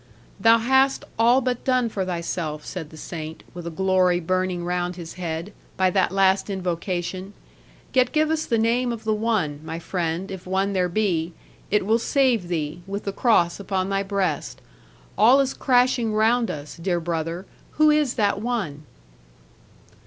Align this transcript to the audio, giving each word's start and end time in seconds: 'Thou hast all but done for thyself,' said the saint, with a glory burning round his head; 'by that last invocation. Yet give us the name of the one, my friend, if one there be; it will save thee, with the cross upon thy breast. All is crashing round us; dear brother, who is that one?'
'Thou 0.39 0.57
hast 0.57 1.05
all 1.19 1.41
but 1.41 1.63
done 1.63 1.87
for 1.87 2.03
thyself,' 2.03 2.65
said 2.65 2.89
the 2.89 2.97
saint, 2.97 3.43
with 3.53 3.67
a 3.67 3.69
glory 3.69 4.19
burning 4.19 4.65
round 4.65 4.95
his 4.95 5.13
head; 5.13 5.53
'by 5.77 5.91
that 5.91 6.11
last 6.11 6.49
invocation. 6.49 7.33
Yet 7.93 8.11
give 8.11 8.31
us 8.31 8.47
the 8.47 8.57
name 8.57 8.91
of 8.91 9.03
the 9.03 9.13
one, 9.13 9.59
my 9.63 9.77
friend, 9.77 10.31
if 10.31 10.47
one 10.47 10.73
there 10.73 10.89
be; 10.89 11.33
it 11.69 11.85
will 11.85 11.99
save 11.99 12.47
thee, 12.47 12.81
with 12.87 13.03
the 13.03 13.13
cross 13.13 13.59
upon 13.59 13.89
thy 13.89 14.01
breast. 14.01 14.59
All 15.19 15.39
is 15.39 15.53
crashing 15.53 16.15
round 16.15 16.49
us; 16.49 16.77
dear 16.77 16.99
brother, 16.99 17.45
who 17.73 17.91
is 17.91 18.15
that 18.15 18.41
one?' 18.41 18.87